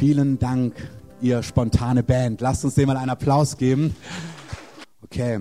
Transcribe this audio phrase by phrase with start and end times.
[0.00, 0.76] Vielen Dank,
[1.20, 2.40] ihr spontane Band.
[2.40, 3.96] Lasst uns dem mal einen Applaus geben.
[5.02, 5.40] Okay.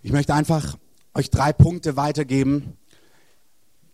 [0.00, 0.78] Ich möchte einfach
[1.12, 2.78] euch drei Punkte weitergeben,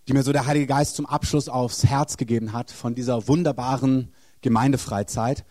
[0.07, 4.13] die mir so der Heilige Geist zum Abschluss aufs Herz gegeben hat von dieser wunderbaren
[4.43, 5.45] Gemeindefreizeit.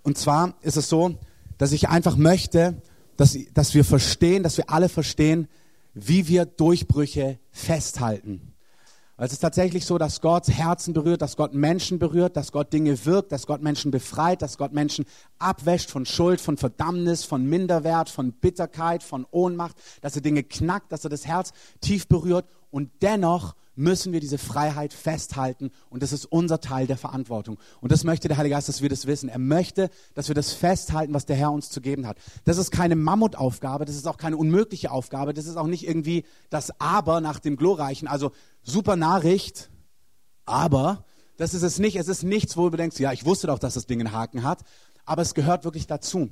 [0.00, 1.18] Und zwar ist es so,
[1.58, 2.80] dass ich einfach möchte,
[3.18, 5.46] dass, dass wir verstehen, dass wir alle verstehen,
[5.92, 8.47] wie wir Durchbrüche festhalten.
[9.20, 13.04] Es ist tatsächlich so, dass Gott Herzen berührt, dass Gott Menschen berührt, dass Gott Dinge
[13.04, 15.06] wirkt, dass Gott Menschen befreit, dass Gott Menschen
[15.40, 20.92] abwäscht von Schuld, von Verdammnis, von Minderwert, von Bitterkeit, von Ohnmacht, dass er Dinge knackt,
[20.92, 21.50] dass er das Herz
[21.80, 26.96] tief berührt und dennoch müssen wir diese Freiheit festhalten und das ist unser Teil der
[26.96, 27.58] Verantwortung.
[27.80, 29.28] Und das möchte der Heilige Geist, dass wir das wissen.
[29.28, 32.18] Er möchte, dass wir das festhalten, was der Herr uns zu geben hat.
[32.44, 36.24] Das ist keine Mammutaufgabe, das ist auch keine unmögliche Aufgabe, das ist auch nicht irgendwie
[36.50, 38.08] das Aber nach dem Glorreichen.
[38.08, 39.70] Also super Nachricht,
[40.44, 41.04] aber
[41.36, 41.96] das ist es nicht.
[41.96, 44.42] Es ist nichts, wo du denkst, ja, ich wusste doch, dass das Ding einen Haken
[44.42, 44.62] hat,
[45.04, 46.28] aber es gehört wirklich dazu.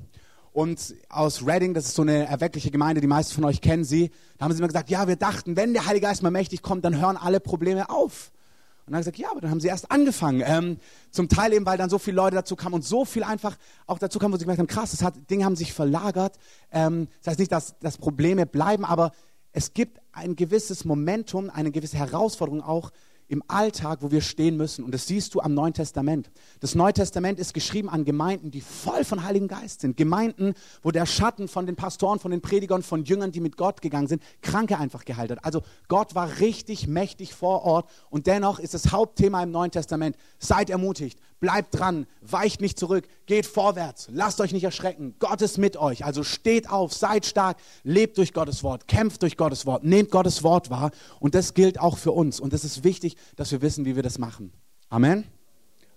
[0.57, 4.09] Und aus Reading, das ist so eine erweckliche Gemeinde, die meisten von euch kennen sie,
[4.39, 6.83] da haben sie immer gesagt, ja, wir dachten, wenn der Heilige Geist mal mächtig kommt,
[6.83, 8.31] dann hören alle Probleme auf.
[8.79, 10.41] Und dann haben sie gesagt, ja, aber dann haben sie erst angefangen.
[10.43, 10.77] Ähm,
[11.11, 13.55] zum Teil eben, weil dann so viele Leute dazu kamen und so viel einfach
[13.85, 16.39] auch dazu kam, wo sie gemerkt haben, krass, das hat, Dinge haben sich verlagert.
[16.71, 19.11] Ähm, das heißt nicht, dass, dass Probleme bleiben, aber
[19.51, 22.89] es gibt ein gewisses Momentum, eine gewisse Herausforderung auch,
[23.27, 24.83] im Alltag, wo wir stehen müssen.
[24.83, 26.31] Und das siehst du am Neuen Testament.
[26.59, 29.97] Das Neue Testament ist geschrieben an Gemeinden, die voll von Heiligen Geist sind.
[29.97, 33.81] Gemeinden, wo der Schatten von den Pastoren, von den Predigern, von Jüngern, die mit Gott
[33.81, 35.43] gegangen sind, Kranke einfach geheilt hat.
[35.43, 37.89] Also Gott war richtig mächtig vor Ort.
[38.09, 43.07] Und dennoch ist das Hauptthema im Neuen Testament, seid ermutigt, bleibt dran, weicht nicht zurück,
[43.25, 45.15] geht vorwärts, lasst euch nicht erschrecken.
[45.19, 46.05] Gott ist mit euch.
[46.05, 50.43] Also steht auf, seid stark, lebt durch Gottes Wort, kämpft durch Gottes Wort, nehmt Gottes
[50.43, 50.91] Wort wahr.
[51.19, 52.39] Und das gilt auch für uns.
[52.39, 54.51] Und das ist wichtig, dass wir wissen, wie wir das machen.
[54.89, 55.25] Amen.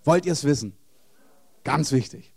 [0.05, 0.75] Wollt ihr es wissen?
[1.65, 2.33] Ganz wichtig.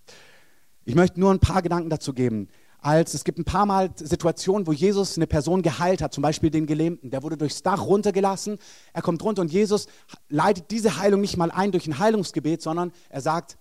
[0.86, 2.50] Ich möchte nur ein paar Gedanken dazu geben.
[2.84, 6.50] Als es gibt ein paar Mal Situationen, wo Jesus eine Person geheilt hat, zum Beispiel
[6.50, 8.58] den Gelähmten, der wurde durchs Dach runtergelassen,
[8.92, 9.88] er kommt runter und Jesus
[10.28, 13.58] leitet diese Heilung nicht mal ein durch ein Heilungsgebet, sondern er sagt,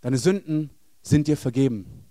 [0.00, 0.70] deine Sünden
[1.02, 2.04] sind dir vergeben.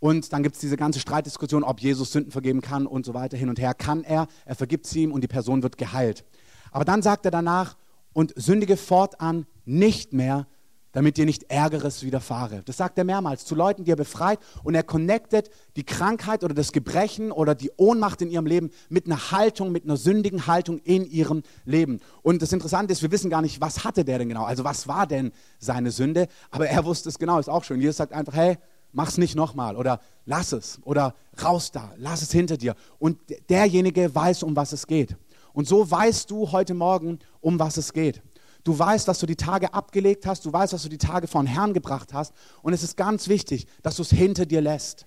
[0.00, 3.36] Und dann gibt es diese ganze Streitdiskussion, ob Jesus Sünden vergeben kann und so weiter
[3.36, 3.72] hin und her.
[3.72, 6.24] Kann er, er vergibt sie ihm und die Person wird geheilt.
[6.72, 7.76] Aber dann sagt er danach,
[8.12, 10.48] und sündige fortan nicht mehr,
[10.96, 12.62] damit dir nicht Ärgeres widerfahre.
[12.64, 16.54] Das sagt er mehrmals zu Leuten, die er befreit und er connectet die Krankheit oder
[16.54, 20.78] das Gebrechen oder die Ohnmacht in ihrem Leben mit einer Haltung, mit einer sündigen Haltung
[20.84, 22.00] in ihrem Leben.
[22.22, 24.88] Und das Interessante ist, wir wissen gar nicht, was hatte der denn genau, also was
[24.88, 27.78] war denn seine Sünde, aber er wusste es genau, ist auch schön.
[27.78, 28.56] Jesus sagt einfach, hey,
[28.92, 31.14] mach's nicht nochmal oder lass es oder
[31.44, 32.74] raus da, lass es hinter dir.
[32.98, 33.18] Und
[33.50, 35.14] derjenige weiß, um was es geht.
[35.52, 38.22] Und so weißt du heute Morgen, um was es geht.
[38.66, 41.46] Du weißt, was du die Tage abgelegt hast, du weißt, was du die Tage von
[41.46, 42.32] Herrn gebracht hast.
[42.62, 45.06] Und es ist ganz wichtig, dass du es hinter dir lässt.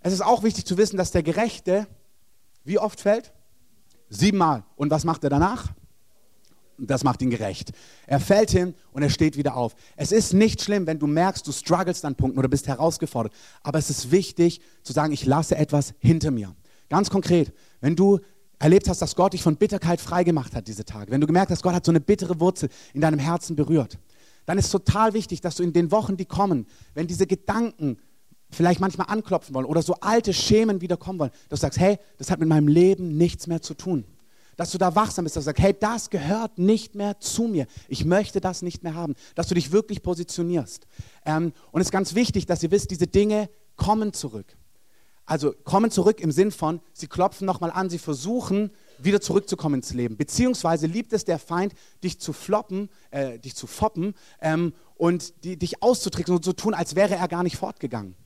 [0.00, 1.86] Es ist auch wichtig zu wissen, dass der Gerechte
[2.62, 3.32] wie oft fällt?
[4.10, 4.64] Siebenmal.
[4.76, 5.72] Und was macht er danach?
[6.76, 7.72] Das macht ihn gerecht.
[8.06, 9.74] Er fällt hin und er steht wieder auf.
[9.96, 13.32] Es ist nicht schlimm, wenn du merkst, du struggles an Punkten oder bist herausgefordert.
[13.62, 16.54] Aber es ist wichtig zu sagen, ich lasse etwas hinter mir.
[16.90, 18.20] Ganz konkret, wenn du
[18.64, 21.62] erlebt hast, dass Gott dich von Bitterkeit freigemacht hat diese Tage, wenn du gemerkt hast,
[21.62, 23.98] Gott hat so eine bittere Wurzel in deinem Herzen berührt,
[24.46, 27.98] dann ist total wichtig, dass du in den Wochen, die kommen, wenn diese Gedanken
[28.50, 31.98] vielleicht manchmal anklopfen wollen oder so alte Schemen wieder kommen wollen, dass du sagst, hey,
[32.16, 34.04] das hat mit meinem Leben nichts mehr zu tun.
[34.56, 37.66] Dass du da wachsam bist, dass du sagst, hey, das gehört nicht mehr zu mir.
[37.88, 39.14] Ich möchte das nicht mehr haben.
[39.34, 40.86] Dass du dich wirklich positionierst.
[41.26, 44.56] Ähm, und es ist ganz wichtig, dass ihr wisst, diese Dinge kommen zurück.
[45.26, 49.94] Also kommen zurück im Sinn von, sie klopfen nochmal an, sie versuchen wieder zurückzukommen ins
[49.94, 50.16] Leben.
[50.16, 55.58] Beziehungsweise liebt es der Feind, dich zu floppen, äh, dich zu foppen ähm, und die,
[55.58, 58.16] dich auszutricksen und zu tun, als wäre er gar nicht fortgegangen.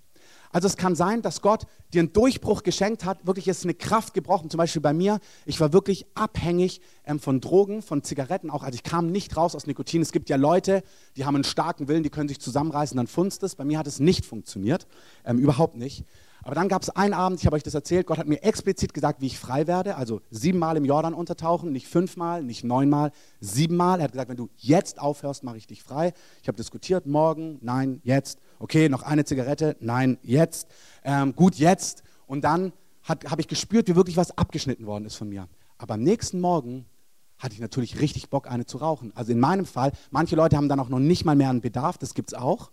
[0.51, 4.15] Also es kann sein, dass Gott dir einen Durchbruch geschenkt hat, wirklich ist eine Kraft
[4.15, 4.51] gebrochen.
[4.51, 8.63] Zum Beispiel bei mir, ich war wirklich abhängig ähm, von Drogen, von Zigaretten auch.
[8.63, 10.03] Also ich kam nicht raus aus Nikotin.
[10.03, 10.83] Es gibt ja Leute,
[11.17, 13.57] die haben einen starken Willen, die können sich zusammenreißen, dann funzt es.
[13.57, 14.87] Bei mir hat es nicht funktioniert,
[15.25, 16.05] ähm, überhaupt nicht.
[16.43, 18.95] Aber dann gab es einen Abend, ich habe euch das erzählt, Gott hat mir explizit
[18.95, 19.97] gesagt, wie ich frei werde.
[19.97, 23.99] Also siebenmal im Jordan untertauchen, nicht fünfmal, nicht neunmal, siebenmal.
[23.99, 26.13] Er hat gesagt, wenn du jetzt aufhörst, mache ich dich frei.
[26.43, 28.39] Ich habe diskutiert, morgen, nein, jetzt.
[28.59, 30.69] Okay, noch eine Zigarette, nein, jetzt.
[31.05, 32.03] Ähm, gut, jetzt.
[32.27, 32.73] Und dann
[33.09, 35.49] habe ich gespürt, wie wirklich was abgeschnitten worden ist von mir.
[35.79, 36.87] Aber am nächsten Morgen
[37.39, 39.13] hatte ich natürlich richtig Bock, eine zu rauchen.
[39.15, 41.97] Also in meinem Fall, manche Leute haben dann auch noch nicht mal mehr einen Bedarf,
[41.99, 42.71] das gibt es auch.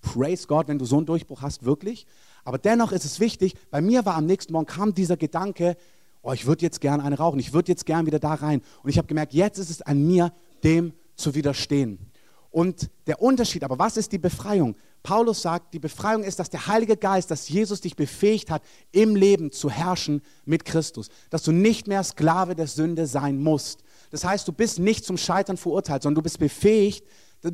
[0.00, 2.06] Praise God, wenn du so einen Durchbruch hast, wirklich.
[2.50, 5.76] Aber dennoch ist es wichtig, bei mir war am nächsten Morgen kam dieser Gedanke,
[6.20, 8.60] oh, ich würde jetzt gern eine rauchen, ich würde jetzt gern wieder da rein.
[8.82, 10.32] Und ich habe gemerkt, jetzt ist es an mir,
[10.64, 12.10] dem zu widerstehen.
[12.50, 14.74] Und der Unterschied, aber was ist die Befreiung?
[15.04, 19.14] Paulus sagt, die Befreiung ist, dass der Heilige Geist, dass Jesus dich befähigt hat, im
[19.14, 21.08] Leben zu herrschen mit Christus.
[21.30, 23.84] Dass du nicht mehr Sklave der Sünde sein musst.
[24.10, 27.06] Das heißt, du bist nicht zum Scheitern verurteilt, sondern du bist befähigt,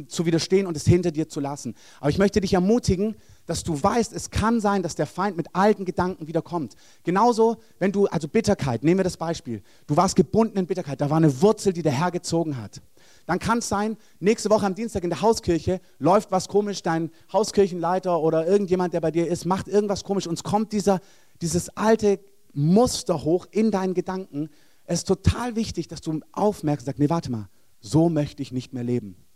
[0.08, 1.74] zu widerstehen und es hinter dir zu lassen.
[2.00, 3.16] Aber ich möchte dich ermutigen,
[3.46, 6.74] dass du weißt, es kann sein, dass der Feind mit alten Gedanken wieder kommt.
[7.04, 9.62] Genauso, wenn du, also Bitterkeit, nehmen wir das Beispiel.
[9.86, 12.82] Du warst gebunden in Bitterkeit, da war eine Wurzel, die der Herr gezogen hat.
[13.24, 17.10] Dann kann es sein, nächste Woche am Dienstag in der Hauskirche läuft was komisch, dein
[17.32, 21.00] Hauskirchenleiter oder irgendjemand, der bei dir ist, macht irgendwas komisch und es kommt dieser,
[21.40, 22.20] dieses alte
[22.52, 24.48] Muster hoch in deinen Gedanken.
[24.84, 27.48] Es ist total wichtig, dass du aufmerkst und sagst, nee, warte mal,
[27.80, 29.26] so möchte ich nicht mehr leben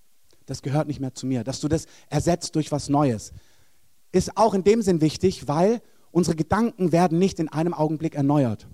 [0.50, 1.44] das gehört nicht mehr zu mir.
[1.44, 3.32] Dass du das ersetzt durch was Neues.
[4.12, 5.80] Ist auch in dem Sinn wichtig, weil
[6.10, 8.66] unsere Gedanken werden nicht in einem Augenblick erneuert.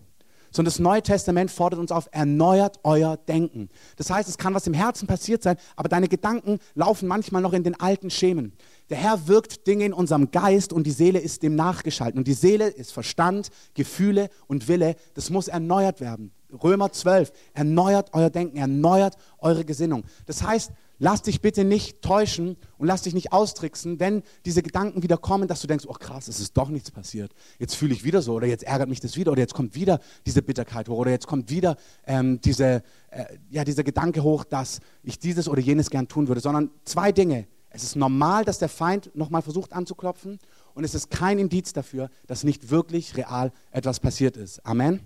[0.50, 3.68] Sondern das Neue Testament fordert uns auf, erneuert euer Denken.
[3.96, 7.52] Das heißt, es kann was im Herzen passiert sein, aber deine Gedanken laufen manchmal noch
[7.52, 8.54] in den alten Schemen.
[8.88, 12.16] Der Herr wirkt Dinge in unserem Geist und die Seele ist dem nachgeschaltet.
[12.16, 14.96] Und die Seele ist Verstand, Gefühle und Wille.
[15.12, 16.32] Das muss erneuert werden.
[16.62, 20.04] Römer 12, erneuert euer Denken, erneuert eure Gesinnung.
[20.26, 25.02] Das heißt, Lass dich bitte nicht täuschen und lass dich nicht austricksen, wenn diese Gedanken
[25.02, 27.32] wieder kommen, dass du denkst, oh krass, es ist doch nichts passiert.
[27.58, 30.00] Jetzt fühle ich wieder so oder jetzt ärgert mich das wieder oder jetzt kommt wieder
[30.24, 31.76] diese Bitterkeit hoch oder jetzt kommt wieder
[32.06, 36.40] ähm, diese, äh, ja, dieser Gedanke hoch, dass ich dieses oder jenes gern tun würde,
[36.40, 37.46] sondern zwei Dinge.
[37.68, 40.38] Es ist normal, dass der Feind nochmal versucht anzuklopfen
[40.72, 44.64] und es ist kein Indiz dafür, dass nicht wirklich real etwas passiert ist.
[44.64, 45.00] Amen.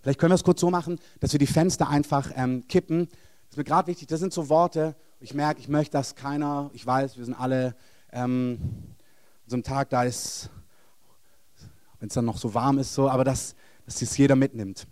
[0.00, 3.08] Vielleicht können wir es kurz so machen, dass wir die Fenster einfach ähm, kippen
[3.58, 7.18] mir gerade wichtig, das sind so Worte, ich merke, ich möchte, dass keiner, ich weiß,
[7.18, 7.74] wir sind alle
[8.12, 8.58] ähm,
[9.46, 10.48] so einem Tag, da ist,
[11.98, 14.86] wenn es dann noch so warm ist, so, aber dass, dass das jeder mitnimmt.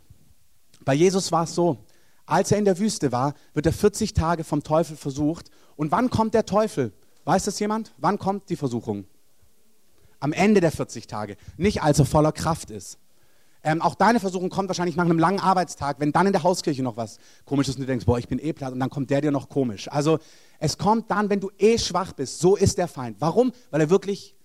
[0.84, 1.78] Bei Jesus war es so,
[2.26, 5.50] als er in der Wüste war, wird er 40 Tage vom Teufel versucht.
[5.76, 6.92] Und wann kommt der Teufel?
[7.24, 7.92] Weiß das jemand?
[7.98, 9.04] Wann kommt die Versuchung?
[10.18, 12.98] Am Ende der 40 Tage, nicht als er voller Kraft ist.
[13.66, 16.84] Ähm, auch deine Versuchung kommt wahrscheinlich nach einem langen Arbeitstag, wenn dann in der Hauskirche
[16.84, 19.10] noch was komisch ist und du denkst, boah, ich bin eh platt und dann kommt
[19.10, 19.90] der dir noch komisch.
[19.90, 20.20] Also
[20.60, 22.38] es kommt dann, wenn du eh schwach bist.
[22.38, 23.16] So ist der Feind.
[23.18, 23.50] Warum?
[23.72, 24.36] Weil er wirklich,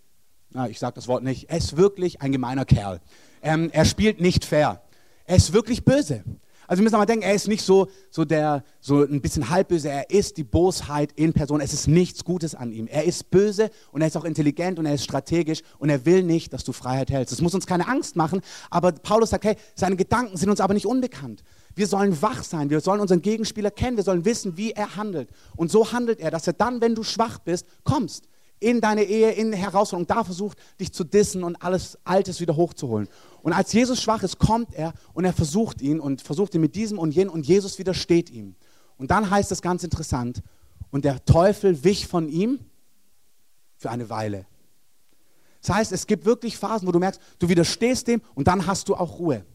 [0.50, 3.00] na, ich sage das Wort nicht, er ist wirklich ein gemeiner Kerl.
[3.44, 4.82] Ähm, er spielt nicht fair.
[5.26, 6.24] Er ist wirklich böse.
[6.68, 9.90] Also wir müssen mal denken, er ist nicht so, so, der, so ein bisschen halbböse,
[9.90, 11.62] er ist die Bosheit in Person.
[11.62, 12.88] Es ist nichts Gutes an ihm.
[12.88, 16.24] Er ist böse und er ist auch intelligent und er ist strategisch und er will
[16.24, 17.32] nicht, dass du Freiheit hältst.
[17.32, 20.74] Das muss uns keine Angst machen, aber Paulus sagt, hey, seine Gedanken sind uns aber
[20.74, 21.44] nicht unbekannt.
[21.76, 25.30] Wir sollen wach sein, wir sollen unseren Gegenspieler kennen, wir sollen wissen, wie er handelt.
[25.56, 28.28] Und so handelt er, dass er dann, wenn du schwach bist, kommst
[28.62, 33.10] in deine Ehe, in Herausforderungen, da versucht, dich zu dissen und alles Altes wieder hochzuholen.
[33.42, 36.76] Und als Jesus schwach ist, kommt er und er versucht ihn und versucht ihn mit
[36.76, 38.56] diesem und jenem und Jesus widersteht ihm.
[38.98, 40.42] Und dann heißt es ganz interessant,
[40.92, 42.60] und der Teufel wich von ihm
[43.78, 44.46] für eine Weile.
[45.62, 48.90] Das heißt, es gibt wirklich Phasen, wo du merkst, du widerstehst dem und dann hast
[48.90, 49.46] du auch Ruhe.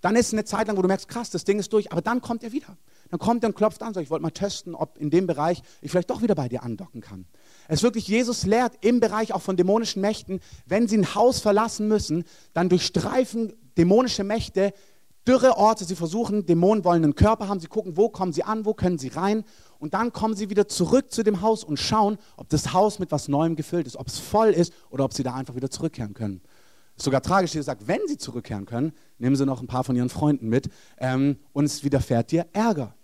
[0.00, 2.20] Dann ist eine Zeit lang, wo du merkst, krass, das Ding ist durch, aber dann
[2.20, 2.76] kommt er wieder.
[3.10, 5.62] Dann kommt er und klopft an, sagt, ich wollte mal testen, ob in dem Bereich
[5.80, 7.26] ich vielleicht doch wieder bei dir andocken kann.
[7.68, 11.88] Es wirklich, Jesus lehrt im Bereich auch von dämonischen Mächten, wenn sie ein Haus verlassen
[11.88, 12.24] müssen,
[12.54, 14.72] dann durchstreifen dämonische Mächte
[15.26, 15.84] dürre Orte.
[15.84, 18.98] Sie versuchen, Dämonen wollen einen Körper haben, sie gucken, wo kommen sie an, wo können
[18.98, 19.44] sie rein.
[19.78, 23.10] Und dann kommen sie wieder zurück zu dem Haus und schauen, ob das Haus mit
[23.10, 26.14] was Neuem gefüllt ist, ob es voll ist oder ob sie da einfach wieder zurückkehren
[26.14, 26.40] können.
[26.96, 29.96] Ist sogar tragisch, Jesus sagt, wenn sie zurückkehren können, nehmen sie noch ein paar von
[29.96, 32.94] ihren Freunden mit ähm, und es widerfährt dir Ärger.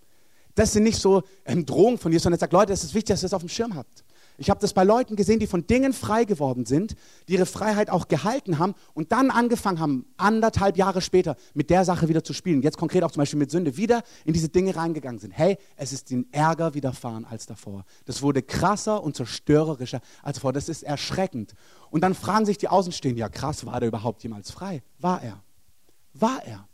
[0.54, 3.14] Das sind nicht so ähm, Drohungen von Jesus, sondern er sagt, Leute, es ist wichtig,
[3.14, 4.04] dass ihr das auf dem Schirm habt.
[4.40, 6.94] Ich habe das bei Leuten gesehen, die von Dingen frei geworden sind,
[7.26, 11.84] die ihre Freiheit auch gehalten haben und dann angefangen haben, anderthalb Jahre später mit der
[11.84, 12.62] Sache wieder zu spielen.
[12.62, 15.32] Jetzt konkret auch zum Beispiel mit Sünde wieder in diese Dinge reingegangen sind.
[15.32, 17.84] Hey, es ist den Ärger widerfahren als davor.
[18.04, 20.52] Das wurde krasser und zerstörerischer als davor.
[20.52, 21.54] Das ist erschreckend.
[21.90, 24.84] Und dann fragen sich die Außenstehenden, ja krass, war der überhaupt jemals frei?
[25.00, 25.42] War er?
[26.14, 26.68] War er?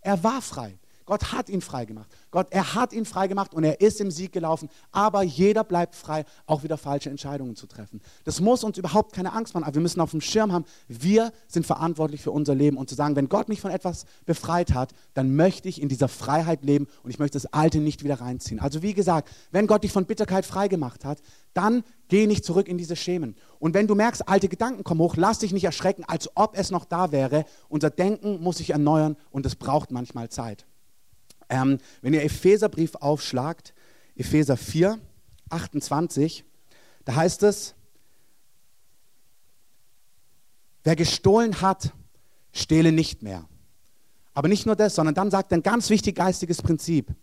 [0.00, 0.78] Er war frei.
[1.06, 2.08] Gott hat ihn frei gemacht.
[2.30, 4.68] Gott, er hat ihn frei gemacht und er ist im Sieg gelaufen.
[4.92, 8.00] Aber jeder bleibt frei, auch wieder falsche Entscheidungen zu treffen.
[8.24, 9.64] Das muss uns überhaupt keine Angst machen.
[9.64, 12.94] Aber wir müssen auf dem Schirm haben, wir sind verantwortlich für unser Leben und zu
[12.94, 16.86] sagen, wenn Gott mich von etwas befreit hat, dann möchte ich in dieser Freiheit leben
[17.02, 18.60] und ich möchte das Alte nicht wieder reinziehen.
[18.60, 21.20] Also wie gesagt, wenn Gott dich von Bitterkeit frei gemacht hat,
[21.54, 23.36] dann geh nicht zurück in diese Schemen.
[23.58, 26.70] Und wenn du merkst, alte Gedanken kommen hoch, lass dich nicht erschrecken, als ob es
[26.70, 27.44] noch da wäre.
[27.68, 30.66] Unser Denken muss sich erneuern und es braucht manchmal Zeit.
[31.50, 33.74] Ähm, wenn ihr Epheserbrief aufschlagt,
[34.16, 34.98] Epheser 4,
[35.50, 36.44] 28,
[37.04, 37.74] da heißt es,
[40.84, 41.92] wer gestohlen hat,
[42.52, 43.46] stehle nicht mehr.
[44.32, 47.14] Aber nicht nur das, sondern dann sagt ein ganz wichtig geistiges Prinzip.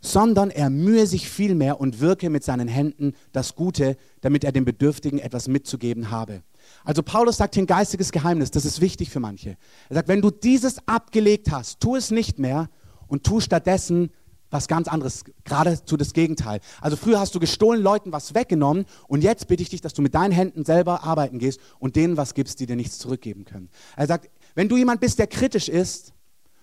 [0.00, 4.64] sondern er mühe sich vielmehr und wirke mit seinen Händen das Gute, damit er dem
[4.64, 6.42] Bedürftigen etwas mitzugeben habe.
[6.84, 9.56] Also Paulus sagt hier ein geistiges Geheimnis, das ist wichtig für manche.
[9.88, 12.68] Er sagt, wenn du dieses abgelegt hast, tu es nicht mehr
[13.06, 14.10] und tu stattdessen
[14.50, 16.60] was ganz anderes, geradezu das Gegenteil.
[16.80, 20.02] Also früher hast du gestohlen Leuten was weggenommen und jetzt bitte ich dich, dass du
[20.02, 23.68] mit deinen Händen selber arbeiten gehst und denen was gibst, die dir nichts zurückgeben können.
[23.96, 26.14] Er sagt, wenn du jemand bist, der kritisch ist,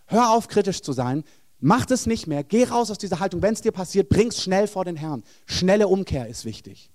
[0.07, 1.23] hör auf kritisch zu sein,
[1.59, 3.41] mach das nicht mehr, geh raus aus dieser Haltung.
[3.41, 5.23] Wenn es dir passiert, bring es schnell vor den Herrn.
[5.45, 6.91] Schnelle Umkehr ist wichtig.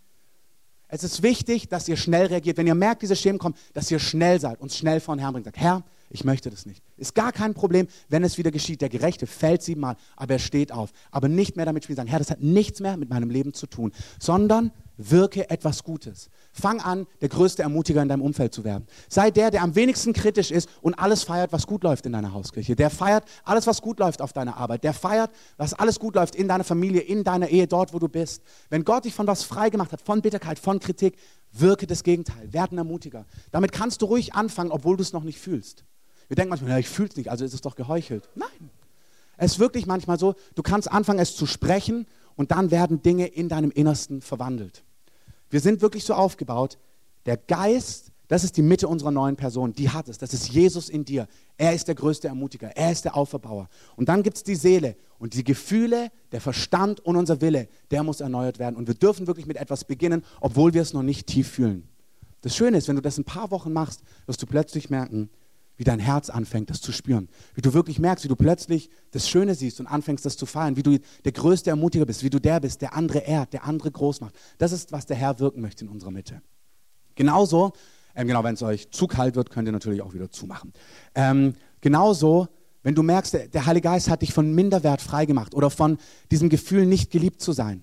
[0.91, 2.57] Es ist wichtig, dass ihr schnell reagiert.
[2.57, 5.33] Wenn ihr merkt, diese Schemen kommen, dass ihr schnell seid und schnell vor den Herrn
[5.33, 5.45] bringt.
[5.45, 6.83] Sagt, Herr, ich möchte das nicht.
[7.01, 8.83] Ist gar kein Problem, wenn es wieder geschieht.
[8.83, 10.91] Der Gerechte fällt siebenmal, aber er steht auf.
[11.11, 13.67] Aber nicht mehr damit spielen, sagen, Herr, das hat nichts mehr mit meinem Leben zu
[13.67, 16.29] tun, sondern wirke etwas Gutes.
[16.53, 18.87] Fang an, der größte Ermutiger in deinem Umfeld zu werden.
[19.09, 22.33] Sei der, der am wenigsten kritisch ist und alles feiert, was gut läuft in deiner
[22.33, 22.77] Hauskirche.
[22.77, 24.85] Der feiert alles, was gut läuft auf deiner Arbeit.
[24.85, 28.09] Der feiert, was alles gut läuft in deiner Familie, in deiner Ehe, dort, wo du
[28.09, 28.43] bist.
[28.69, 31.17] Wenn Gott dich von was frei gemacht hat, von Bitterkeit, von Kritik,
[31.53, 32.53] wirke das Gegenteil.
[32.53, 33.25] Werd ein Ermutiger.
[33.51, 35.85] Damit kannst du ruhig anfangen, obwohl du es noch nicht fühlst.
[36.31, 38.29] Wir denken manchmal, ja, ich fühle es nicht, also ist es doch geheuchelt.
[38.37, 38.71] Nein.
[39.37, 42.07] Es ist wirklich manchmal so, du kannst anfangen, es zu sprechen
[42.37, 44.85] und dann werden Dinge in deinem Innersten verwandelt.
[45.49, 46.79] Wir sind wirklich so aufgebaut,
[47.27, 50.19] der Geist, das ist die Mitte unserer neuen Person, die hat es.
[50.19, 51.27] Das ist Jesus in dir.
[51.57, 53.69] Er ist der größte Ermutiger, er ist der Auferbauer.
[53.97, 58.05] Und dann gibt es die Seele und die Gefühle, der Verstand und unser Wille, der
[58.05, 58.77] muss erneuert werden.
[58.77, 61.89] Und wir dürfen wirklich mit etwas beginnen, obwohl wir es noch nicht tief fühlen.
[62.43, 65.29] Das Schöne ist, wenn du das ein paar Wochen machst, wirst du plötzlich merken,
[65.81, 67.31] wie dein Herz anfängt, das zu spüren.
[67.55, 70.77] Wie du wirklich merkst, wie du plötzlich das Schöne siehst und anfängst, das zu feiern.
[70.77, 73.91] Wie du der größte Ermutiger bist, wie du der bist, der andere ehrt, der andere
[73.91, 74.35] groß macht.
[74.59, 76.43] Das ist, was der Herr wirken möchte in unserer Mitte.
[77.15, 77.73] Genauso,
[78.15, 80.75] ähm, genau, wenn es euch zu kalt wird, könnt ihr natürlich auch wieder zumachen.
[81.15, 82.49] Ähm, genauso,
[82.83, 85.97] wenn du merkst, der, Heilige Geist hat dich von Minderwert freigemacht oder von
[86.31, 87.81] diesem Gefühl, nicht geliebt zu sein.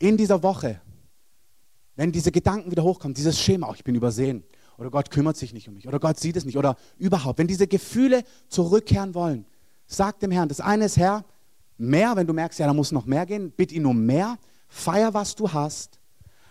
[0.00, 0.80] In dieser Woche,
[1.94, 4.42] wenn diese Gedanken wieder hochkommen, dieses Schema, oh, ich bin übersehen,
[4.78, 7.38] oder Gott kümmert sich nicht um mich oder Gott sieht es nicht oder überhaupt.
[7.38, 9.44] Wenn diese Gefühle zurückkehren wollen,
[9.86, 11.24] sag dem Herrn, das eine ist Herr,
[11.76, 15.14] mehr, wenn du merkst, ja, da muss noch mehr gehen, bitt ihn um mehr, feier,
[15.14, 15.98] was du hast,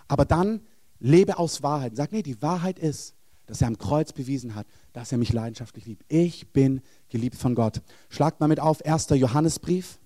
[0.08, 0.62] aber dann
[1.00, 1.96] lebe aus Wahrheit.
[1.96, 3.14] Sag, nee, die Wahrheit ist,
[3.46, 6.04] dass er am Kreuz bewiesen hat, dass er mich leidenschaftlich liebt.
[6.10, 7.82] Ich bin geliebt von Gott.
[8.10, 9.10] Schlagt mal mit auf, 1.
[9.12, 10.00] Johannesbrief.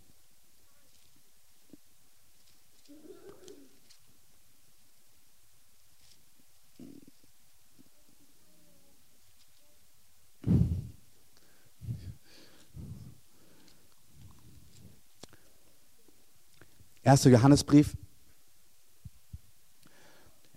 [17.03, 17.23] 1.
[17.25, 17.95] Johannesbrief.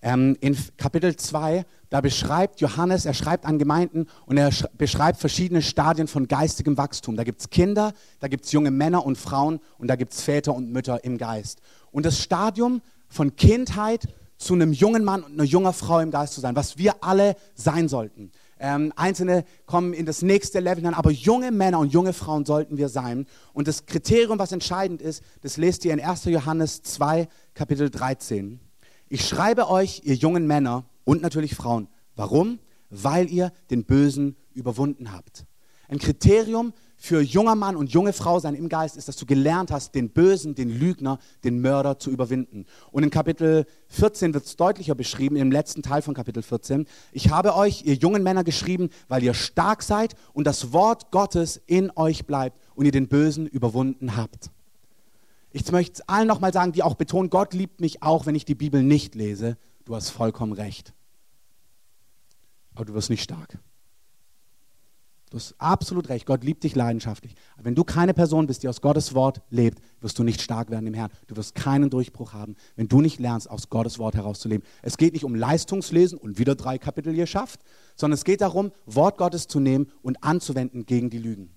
[0.02, 5.62] Ähm, in Kapitel 2, da beschreibt Johannes, er schreibt an Gemeinden und er beschreibt verschiedene
[5.62, 7.16] Stadien von geistigem Wachstum.
[7.16, 10.20] Da gibt es Kinder, da gibt es junge Männer und Frauen und da gibt es
[10.20, 11.62] Väter und Mütter im Geist.
[11.90, 16.34] Und das Stadium von Kindheit zu einem jungen Mann und einer jungen Frau im Geist
[16.34, 18.30] zu sein, was wir alle sein sollten.
[18.66, 22.78] Ähm, Einzelne kommen in das nächste Level hinein, aber junge Männer und junge Frauen sollten
[22.78, 23.26] wir sein.
[23.52, 26.24] Und das Kriterium, was entscheidend ist, das lest ihr in 1.
[26.24, 28.60] Johannes 2, Kapitel 13.
[29.10, 31.88] Ich schreibe euch, ihr jungen Männer und natürlich Frauen.
[32.16, 32.58] Warum?
[32.88, 35.44] Weil ihr den Bösen überwunden habt.
[35.86, 36.72] Ein Kriterium
[37.04, 40.08] für junger Mann und junge Frau sein im Geist ist, dass du gelernt hast, den
[40.08, 42.64] Bösen, den Lügner, den Mörder zu überwinden.
[42.92, 46.86] Und in Kapitel 14 wird es deutlicher beschrieben, im letzten Teil von Kapitel 14.
[47.12, 51.60] Ich habe euch, ihr jungen Männer, geschrieben, weil ihr stark seid und das Wort Gottes
[51.66, 54.50] in euch bleibt und ihr den Bösen überwunden habt.
[55.52, 58.54] Ich möchte allen nochmal sagen, die auch betonen, Gott liebt mich auch, wenn ich die
[58.54, 59.58] Bibel nicht lese.
[59.84, 60.94] Du hast vollkommen recht.
[62.74, 63.58] Aber du wirst nicht stark.
[65.34, 66.26] Du hast absolut recht.
[66.26, 67.34] Gott liebt dich leidenschaftlich.
[67.54, 70.70] Aber wenn du keine Person bist, die aus Gottes Wort lebt, wirst du nicht stark
[70.70, 71.10] werden im Herrn.
[71.26, 74.64] Du wirst keinen Durchbruch haben, wenn du nicht lernst, aus Gottes Wort herauszuleben.
[74.82, 77.62] Es geht nicht um Leistungslesen und wieder drei Kapitel geschafft,
[77.96, 81.50] sondern es geht darum, Wort Gottes zu nehmen und anzuwenden gegen die Lügen.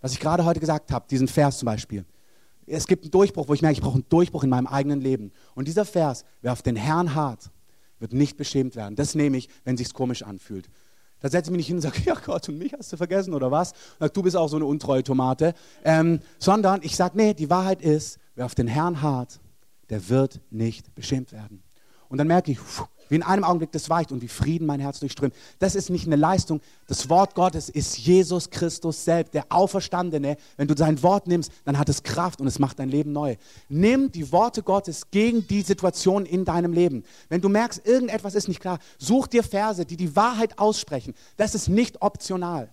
[0.00, 2.06] Was ich gerade heute gesagt habe, diesen Vers zum Beispiel.
[2.64, 5.32] Es gibt einen Durchbruch, wo ich merke, ich brauche einen Durchbruch in meinem eigenen Leben.
[5.54, 7.50] Und dieser Vers, wer auf den Herrn hart,
[7.98, 8.96] wird nicht beschämt werden.
[8.96, 10.70] Das nehme ich, wenn es sich komisch anfühlt.
[11.22, 13.32] Da setze ich mich nicht hin und sage, ja Gott, und mich hast du vergessen
[13.32, 13.72] oder was?
[14.12, 15.54] Du bist auch so eine untreue Tomate.
[15.84, 19.40] Ähm, sondern ich sage, nee, die Wahrheit ist, wer auf den Herrn hart,
[19.88, 21.62] der wird nicht beschämt werden.
[22.08, 24.80] Und dann merke ich, pfuh, wie in einem Augenblick das weicht und wie Frieden mein
[24.80, 25.34] Herz durchströmt.
[25.58, 26.62] Das ist nicht eine Leistung.
[26.86, 30.38] Das Wort Gottes ist Jesus Christus selbst, der Auferstandene.
[30.56, 33.36] Wenn du sein Wort nimmst, dann hat es Kraft und es macht dein Leben neu.
[33.68, 37.04] Nimm die Worte Gottes gegen die Situation in deinem Leben.
[37.28, 41.12] Wenn du merkst, irgendetwas ist nicht klar, such dir Verse, die die Wahrheit aussprechen.
[41.36, 42.70] Das ist nicht optional.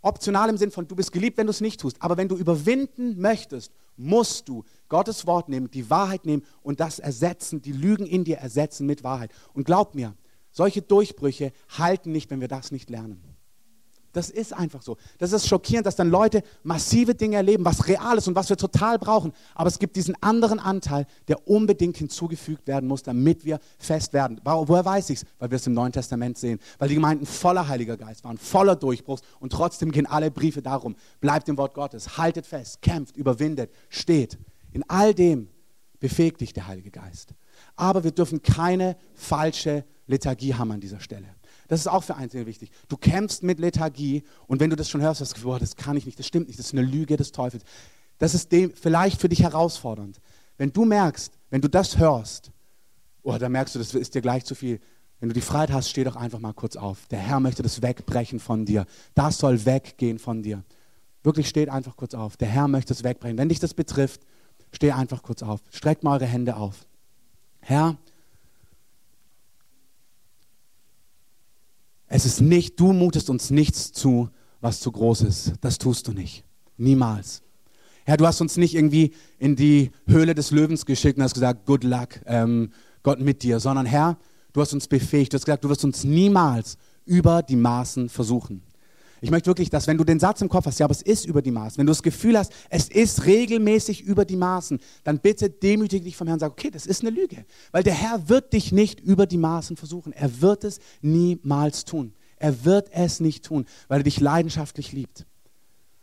[0.00, 1.96] Optional im Sinn von, du bist geliebt, wenn du es nicht tust.
[2.00, 6.98] Aber wenn du überwinden möchtest musst du Gottes Wort nehmen, die Wahrheit nehmen und das
[6.98, 9.32] ersetzen, die Lügen in dir ersetzen mit Wahrheit.
[9.54, 10.14] Und glaub mir,
[10.50, 13.31] solche Durchbrüche halten nicht, wenn wir das nicht lernen.
[14.12, 14.98] Das ist einfach so.
[15.18, 18.58] Das ist schockierend, dass dann Leute massive Dinge erleben, was real ist und was wir
[18.58, 19.32] total brauchen.
[19.54, 24.40] Aber es gibt diesen anderen Anteil, der unbedingt hinzugefügt werden muss, damit wir fest werden.
[24.44, 25.26] Woher weiß ich es?
[25.38, 26.58] Weil wir es im Neuen Testament sehen.
[26.78, 30.94] Weil die Gemeinden voller Heiliger Geist waren, voller Durchbruchs und trotzdem gehen alle Briefe darum.
[31.20, 34.38] Bleibt im Wort Gottes, haltet fest, kämpft, überwindet, steht.
[34.72, 35.48] In all dem
[36.00, 37.34] befähigt dich der Heilige Geist.
[37.76, 41.28] Aber wir dürfen keine falsche Lethargie haben an dieser Stelle.
[41.72, 42.70] Das ist auch für Einzelne wichtig.
[42.90, 45.74] Du kämpfst mit Lethargie und wenn du das schon hörst, hast du das Gefühl, das
[45.74, 47.64] kann ich nicht, das stimmt nicht, das ist eine Lüge des Teufels.
[48.18, 50.20] Das ist dem, vielleicht für dich herausfordernd.
[50.58, 52.50] Wenn du merkst, wenn du das hörst,
[53.22, 54.80] oh, dann merkst du, das ist dir gleich zu viel.
[55.18, 57.06] Wenn du die Freiheit hast, steh doch einfach mal kurz auf.
[57.06, 58.84] Der Herr möchte das wegbrechen von dir.
[59.14, 60.64] Das soll weggehen von dir.
[61.22, 62.36] Wirklich steht einfach kurz auf.
[62.36, 63.38] Der Herr möchte es wegbrechen.
[63.38, 64.20] Wenn dich das betrifft,
[64.72, 65.62] steh einfach kurz auf.
[65.70, 66.84] Streckt mal eure Hände auf.
[67.60, 67.96] Herr,
[72.14, 74.28] Es ist nicht, du mutest uns nichts zu,
[74.60, 75.54] was zu groß ist.
[75.62, 76.44] Das tust du nicht.
[76.76, 77.40] Niemals.
[78.04, 81.64] Herr, du hast uns nicht irgendwie in die Höhle des Löwens geschickt und hast gesagt,
[81.64, 82.68] good luck, ähm,
[83.02, 84.18] Gott mit dir, sondern Herr,
[84.52, 85.32] du hast uns befähigt.
[85.32, 86.76] Du hast gesagt, du wirst uns niemals
[87.06, 88.60] über die Maßen versuchen.
[89.22, 91.26] Ich möchte wirklich, dass wenn du den Satz im Kopf hast, ja, aber es ist
[91.26, 95.20] über die Maßen, wenn du das Gefühl hast, es ist regelmäßig über die Maßen, dann
[95.20, 97.44] bitte demütige dich vom Herrn und sag, okay, das ist eine Lüge.
[97.70, 100.12] Weil der Herr wird dich nicht über die Maßen versuchen.
[100.12, 102.14] Er wird es niemals tun.
[102.36, 105.24] Er wird es nicht tun, weil er dich leidenschaftlich liebt.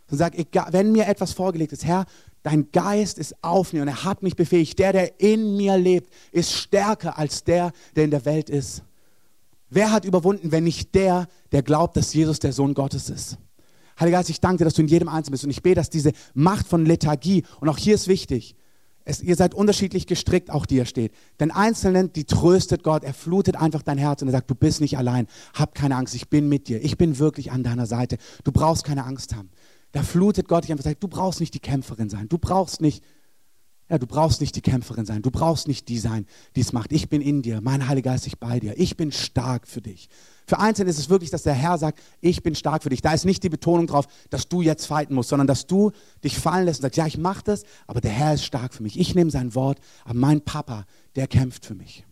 [0.09, 2.05] Und sag, egal, wenn mir etwas vorgelegt ist, Herr,
[2.41, 4.79] dein Geist ist auf mir und er hat mich befähigt.
[4.79, 8.81] Der, der in mir lebt, ist stärker als der, der in der Welt ist.
[9.69, 13.37] Wer hat überwunden, wenn nicht der, der glaubt, dass Jesus der Sohn Gottes ist?
[13.99, 15.89] Heiliger Geist, ich danke dir, dass du in jedem Einzelnen bist und ich bete, dass
[15.89, 18.55] diese Macht von Lethargie, und auch hier ist wichtig,
[19.05, 21.13] es, ihr seid unterschiedlich gestrickt, auch die ihr steht.
[21.39, 24.81] Denn Einzelnen, die tröstet Gott, er flutet einfach dein Herz und er sagt, du bist
[24.81, 28.17] nicht allein, hab keine Angst, ich bin mit dir, ich bin wirklich an deiner Seite,
[28.43, 29.49] du brauchst keine Angst haben.
[29.91, 32.81] Da flutet Gott dich einfach und sagt, du brauchst nicht die Kämpferin sein, du brauchst
[32.81, 33.03] nicht
[33.89, 36.91] ja, du brauchst nicht die Kämpferin sein, du brauchst nicht die sein, die es macht.
[36.91, 38.77] Ich bin in dir, mein Heiliger Geist ist bei dir.
[38.77, 40.09] Ich bin stark für dich.
[40.45, 43.01] Für Einzelne ist es wirklich, dass der Herr sagt, ich bin stark für dich.
[43.01, 45.91] Da ist nicht die Betonung drauf, dass du jetzt fighten musst, sondern dass du
[46.23, 48.83] dich fallen lässt und sagst, ja, ich mache das, aber der Herr ist stark für
[48.83, 48.99] mich.
[48.99, 52.05] Ich nehme sein Wort, aber mein Papa, der kämpft für mich.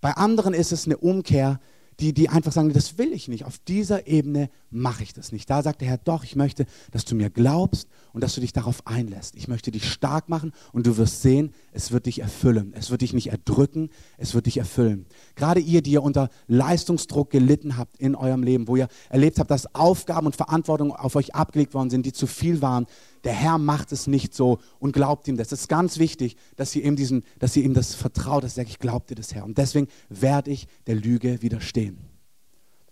[0.00, 1.60] Bei anderen ist es eine Umkehr,
[2.02, 3.44] die, die einfach sagen, das will ich nicht.
[3.44, 5.48] Auf dieser Ebene mache ich das nicht.
[5.48, 8.52] Da sagt der Herr, doch, ich möchte, dass du mir glaubst und dass du dich
[8.52, 9.36] darauf einlässt.
[9.36, 12.72] Ich möchte dich stark machen und du wirst sehen, es wird dich erfüllen.
[12.76, 13.88] Es wird dich nicht erdrücken,
[14.18, 15.06] es wird dich erfüllen.
[15.36, 19.52] Gerade ihr, die ihr unter Leistungsdruck gelitten habt in eurem Leben, wo ihr erlebt habt,
[19.52, 22.86] dass Aufgaben und Verantwortung auf euch abgelegt worden sind, die zu viel waren,
[23.24, 25.52] der Herr macht es nicht so und glaubt ihm das.
[25.52, 28.62] Es ist ganz wichtig, dass ihr ihm, diesen, dass ihr ihm das vertraut, dass ihr
[28.62, 29.44] sagt, ich glaube dir das, Herr.
[29.44, 31.98] Und deswegen werde ich der Lüge widerstehen.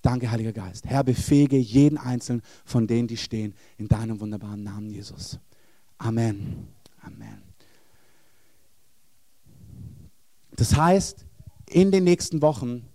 [0.03, 0.87] Danke, Heiliger Geist.
[0.87, 5.38] Herr, befähige jeden Einzelnen von denen, die stehen, in deinem wunderbaren Namen, Jesus.
[5.99, 6.69] Amen.
[7.03, 7.43] Amen.
[10.53, 11.27] Das heißt,
[11.69, 12.87] in den nächsten Wochen,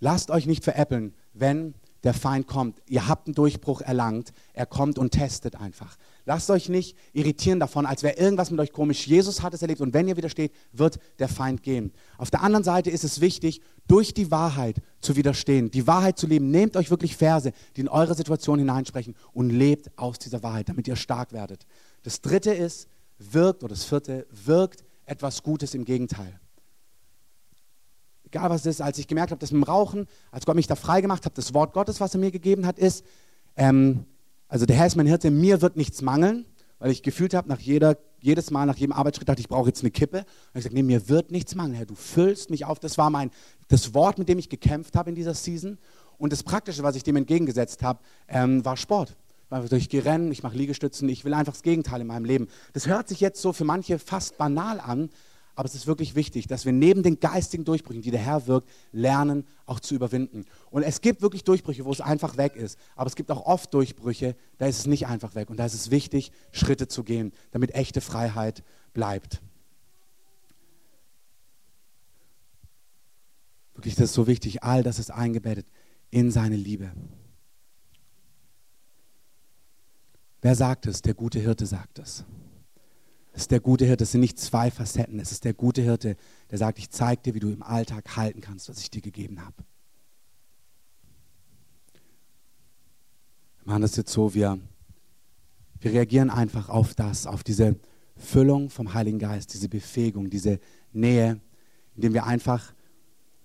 [0.00, 2.82] lasst euch nicht veräppeln, wenn der Feind kommt.
[2.86, 4.32] Ihr habt einen Durchbruch erlangt.
[4.52, 5.96] Er kommt und testet einfach.
[6.30, 9.04] Lasst euch nicht irritieren davon, als wäre irgendwas mit euch komisch.
[9.04, 11.90] Jesus hat es erlebt und wenn ihr widersteht, wird der Feind gehen.
[12.18, 16.28] Auf der anderen Seite ist es wichtig, durch die Wahrheit zu widerstehen, die Wahrheit zu
[16.28, 16.52] leben.
[16.52, 20.86] Nehmt euch wirklich Verse, die in eure Situation hineinsprechen und lebt aus dieser Wahrheit, damit
[20.86, 21.66] ihr stark werdet.
[22.04, 22.86] Das dritte ist,
[23.18, 26.38] wirkt, oder das vierte, wirkt etwas Gutes im Gegenteil
[28.26, 30.68] egal was es ist, als ich gemerkt habe, dass mit dem Rauchen, als Gott mich
[30.68, 33.04] da frei gemacht hat, das Wort Gottes, was er mir gegeben hat, ist,
[33.56, 34.06] ähm,
[34.50, 36.44] also der Herr ist mein Hirte, mir wird nichts mangeln,
[36.80, 39.82] weil ich gefühlt habe, nach jeder, jedes Mal, nach jedem Arbeitsschritt, dachte ich, brauche jetzt
[39.82, 40.18] eine Kippe.
[40.18, 42.80] Und ich sage, nee, mir wird nichts mangeln, Herr, du füllst mich auf.
[42.80, 43.30] Das war mein,
[43.68, 45.78] das Wort, mit dem ich gekämpft habe in dieser Season.
[46.18, 49.16] Und das Praktische, was ich dem entgegengesetzt habe, ähm, war Sport.
[49.72, 52.48] Ich gehe rennen, ich mache Liegestützen, ich will einfach das Gegenteil in meinem Leben.
[52.72, 55.10] Das hört sich jetzt so für manche fast banal an,
[55.60, 58.70] aber es ist wirklich wichtig, dass wir neben den geistigen Durchbrüchen, die der Herr wirkt,
[58.92, 60.46] lernen, auch zu überwinden.
[60.70, 62.78] Und es gibt wirklich Durchbrüche, wo es einfach weg ist.
[62.96, 65.50] Aber es gibt auch oft Durchbrüche, da ist es nicht einfach weg.
[65.50, 69.42] Und da ist es wichtig, Schritte zu gehen, damit echte Freiheit bleibt.
[73.74, 74.62] Wirklich, das ist so wichtig.
[74.62, 75.66] All das ist eingebettet
[76.10, 76.90] in seine Liebe.
[80.40, 81.02] Wer sagt es?
[81.02, 82.24] Der gute Hirte sagt es.
[83.32, 85.20] Es ist der gute Hirte, es sind nicht zwei Facetten.
[85.20, 86.16] Es ist der gute Hirte,
[86.50, 89.40] der sagt, ich zeige dir, wie du im Alltag halten kannst, was ich dir gegeben
[89.40, 89.54] habe.
[93.62, 94.58] Wir machen das jetzt so, wir,
[95.80, 97.76] wir reagieren einfach auf das, auf diese
[98.16, 100.58] Füllung vom Heiligen Geist, diese Befähigung, diese
[100.92, 101.40] Nähe,
[101.94, 102.72] indem wir einfach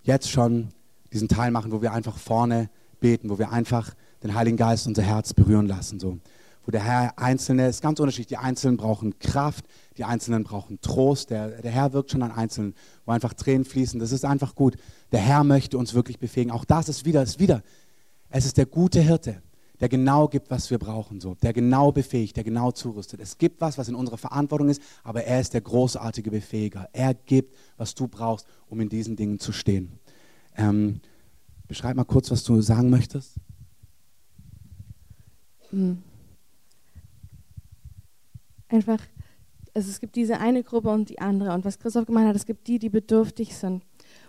[0.03, 0.69] jetzt schon
[1.13, 2.69] diesen Teil machen, wo wir einfach vorne
[2.99, 3.93] beten, wo wir einfach
[4.23, 5.99] den Heiligen Geist unser Herz berühren lassen.
[5.99, 6.19] So.
[6.65, 9.65] Wo der Herr Einzelne, ist ganz unterschiedlich, die Einzelnen brauchen Kraft,
[9.97, 12.73] die Einzelnen brauchen Trost, der, der Herr wirkt schon an Einzelnen,
[13.05, 14.75] wo einfach Tränen fließen, das ist einfach gut.
[15.11, 16.51] Der Herr möchte uns wirklich befähigen.
[16.51, 17.61] Auch das ist wieder, ist wieder,
[18.29, 19.43] es ist der gute Hirte,
[19.79, 23.19] der genau gibt, was wir brauchen, so, der genau befähigt, der genau zurüstet.
[23.19, 26.89] Es gibt was, was in unserer Verantwortung ist, aber er ist der großartige Befähiger.
[26.93, 29.99] Er gibt, was du brauchst, um in diesen Dingen zu stehen.
[30.57, 30.99] Ähm,
[31.67, 33.35] beschreib mal kurz, was du sagen möchtest.
[35.69, 36.01] Hm.
[38.75, 38.99] Einfach,
[39.73, 41.53] also es gibt diese eine Gruppe und die andere.
[41.53, 43.83] Und was Christoph gemeint hat, es gibt die, die bedürftig sind.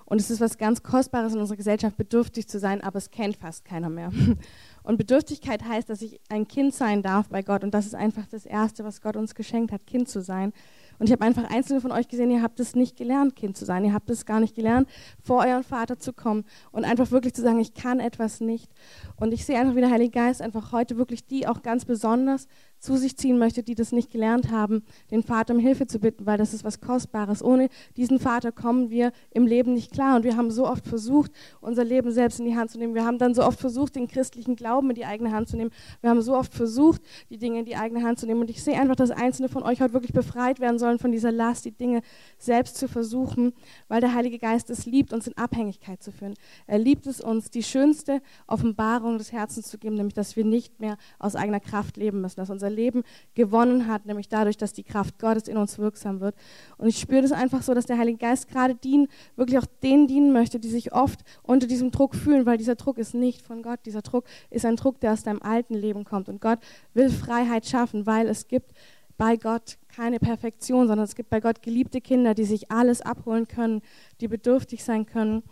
[0.04, 3.36] Und es ist was ganz Kostbares in unserer Gesellschaft, bedürftig zu sein, aber es kennt
[3.36, 4.12] fast keiner mehr.
[4.84, 7.64] Und Bedürftigkeit heißt, dass ich ein Kind sein darf bei Gott.
[7.64, 10.52] Und das ist einfach das Erste, was Gott uns geschenkt hat, Kind zu sein.
[11.00, 13.64] Und ich habe einfach einzelne von euch gesehen, ihr habt es nicht gelernt, Kind zu
[13.64, 13.84] sein.
[13.84, 14.88] Ihr habt es gar nicht gelernt,
[15.24, 18.70] vor euren Vater zu kommen und einfach wirklich zu sagen, ich kann etwas nicht.
[19.16, 22.46] Und ich sehe einfach, wie der Heilige Geist einfach heute wirklich die auch ganz besonders
[22.78, 26.26] zu sich ziehen möchte, die das nicht gelernt haben, den Vater um Hilfe zu bitten,
[26.26, 27.42] weil das ist was Kostbares.
[27.42, 30.16] Ohne diesen Vater kommen wir im Leben nicht klar.
[30.16, 32.94] Und wir haben so oft versucht, unser Leben selbst in die Hand zu nehmen.
[32.94, 35.70] Wir haben dann so oft versucht, den christlichen Glauben in die eigene Hand zu nehmen.
[36.00, 38.40] Wir haben so oft versucht, die Dinge in die eigene Hand zu nehmen.
[38.40, 41.32] Und ich sehe einfach, dass einzelne von euch heute wirklich befreit werden sollen von dieser
[41.32, 42.02] Last, die Dinge
[42.38, 43.52] selbst zu versuchen,
[43.88, 46.34] weil der Heilige Geist es liebt, uns in Abhängigkeit zu führen.
[46.66, 50.80] Er liebt es uns, die schönste Offenbarung des Herzens zu geben, nämlich, dass wir nicht
[50.80, 53.02] mehr aus eigener Kraft leben müssen, dass unser unser Leben
[53.34, 56.34] gewonnen hat, nämlich dadurch, dass die Kraft Gottes in uns wirksam wird.
[56.78, 60.06] Und ich spüre das einfach so, dass der Heilige Geist gerade dienen, wirklich auch denen
[60.06, 63.62] dienen möchte, die sich oft unter diesem Druck fühlen, weil dieser Druck ist nicht von
[63.62, 63.80] Gott.
[63.86, 66.28] Dieser Druck ist ein Druck, der aus deinem alten Leben kommt.
[66.28, 66.58] Und Gott
[66.94, 68.72] will Freiheit schaffen, weil es gibt
[69.16, 73.48] bei Gott keine Perfektion, sondern es gibt bei Gott geliebte Kinder, die sich alles abholen
[73.48, 73.80] können,
[74.20, 75.42] die bedürftig sein können.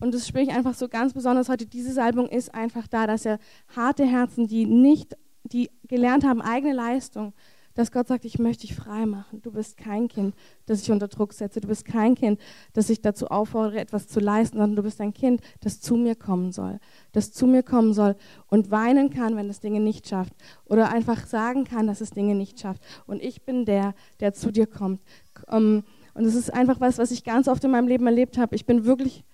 [0.00, 1.66] Und das spüre ich einfach so ganz besonders heute.
[1.66, 3.38] Diese Salbung ist einfach da, dass er
[3.76, 5.14] harte Herzen, die nicht
[5.52, 7.32] die gelernt haben, eigene Leistung,
[7.74, 9.40] dass Gott sagt, ich möchte dich frei machen.
[9.42, 10.34] Du bist kein Kind,
[10.66, 11.60] das ich unter Druck setze.
[11.60, 12.40] Du bist kein Kind,
[12.72, 16.16] das ich dazu auffordere, etwas zu leisten, sondern du bist ein Kind, das zu mir
[16.16, 16.80] kommen soll.
[17.12, 18.16] Das zu mir kommen soll
[18.48, 20.34] und weinen kann, wenn es Dinge nicht schafft.
[20.64, 22.82] Oder einfach sagen kann, dass es Dinge nicht schafft.
[23.06, 25.00] Und ich bin der, der zu dir kommt.
[25.48, 25.84] Ähm,
[26.14, 28.56] und es ist einfach was, was ich ganz oft in meinem Leben erlebt habe.
[28.56, 29.24] Ich bin wirklich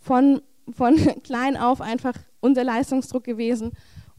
[0.00, 3.72] von, von klein auf einfach unter Leistungsdruck gewesen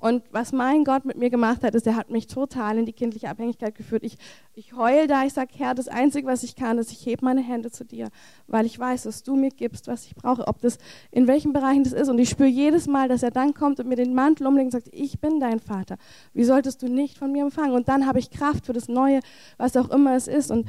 [0.05, 2.93] und was mein Gott mit mir gemacht hat, ist, er hat mich total in die
[2.93, 4.03] kindliche Abhängigkeit geführt.
[4.03, 4.19] Ich,
[4.53, 7.41] ich heul da, ich sage, Herr, das Einzige, was ich kann, ist, ich hebe meine
[7.41, 8.09] Hände zu dir,
[8.45, 10.77] weil ich weiß, dass du mir gibst, was ich brauche, ob das
[11.09, 12.07] in welchen Bereichen das ist.
[12.07, 14.83] Und ich spüre jedes Mal, dass er dann kommt und mir den Mantel umlegt und
[14.83, 15.97] sagt, ich bin dein Vater.
[16.35, 17.73] Wie solltest du nicht von mir empfangen?
[17.73, 19.21] Und dann habe ich Kraft für das Neue,
[19.57, 20.51] was auch immer es ist.
[20.51, 20.67] Und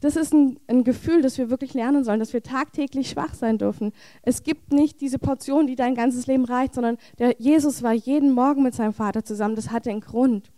[0.00, 3.58] das ist ein, ein, Gefühl, das wir wirklich lernen sollen, dass wir tagtäglich schwach sein
[3.58, 3.92] dürfen.
[4.22, 8.32] Es gibt nicht diese Portion, die dein ganzes Leben reicht, sondern der Jesus war jeden
[8.32, 9.56] Morgen mit seinem Vater zusammen.
[9.56, 10.50] Das hatte einen Grund,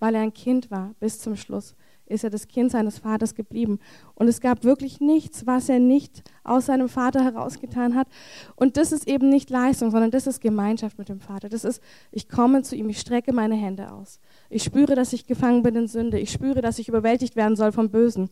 [0.00, 0.94] weil er ein Kind war.
[1.00, 1.74] Bis zum Schluss
[2.06, 3.78] ist er das Kind seines Vaters geblieben.
[4.14, 8.08] Und es gab wirklich nichts, was er nicht aus seinem Vater herausgetan hat.
[8.56, 11.48] Und das ist eben nicht Leistung, sondern das ist Gemeinschaft mit dem Vater.
[11.48, 14.20] Das ist, ich komme zu ihm, ich strecke meine Hände aus.
[14.50, 16.18] Ich spüre, dass ich gefangen bin in Sünde.
[16.18, 18.28] Ich spüre, dass ich überwältigt werden soll vom Bösen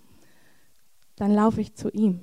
[1.17, 2.21] dann laufe ich zu ihm.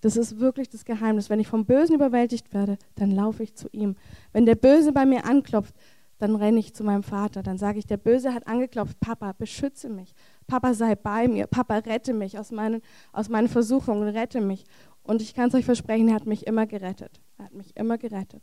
[0.00, 1.30] Das ist wirklich das Geheimnis.
[1.30, 3.94] Wenn ich vom Bösen überwältigt werde, dann laufe ich zu ihm.
[4.32, 5.74] Wenn der Böse bei mir anklopft,
[6.18, 7.42] dann renne ich zu meinem Vater.
[7.42, 10.12] Dann sage ich, der Böse hat angeklopft, Papa, beschütze mich.
[10.46, 11.46] Papa, sei bei mir.
[11.46, 12.80] Papa, rette mich aus meinen,
[13.12, 14.64] aus meinen Versuchungen, rette mich.
[15.02, 17.20] Und ich kann es euch versprechen, er hat mich immer gerettet.
[17.38, 18.42] Er hat mich immer gerettet.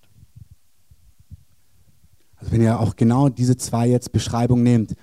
[2.35, 4.95] Also wenn ihr auch genau diese zwei jetzt Beschreibungen nehmt,